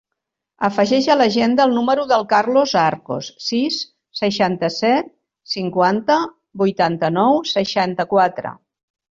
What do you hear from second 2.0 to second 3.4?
del Carlos Arcos: